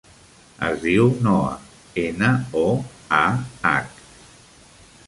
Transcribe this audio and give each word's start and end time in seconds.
Es 0.69 0.79
diu 0.85 1.11
Noah: 1.27 1.51
ena, 2.05 2.33
o, 2.63 2.67
a, 3.21 3.25
hac. 3.71 4.03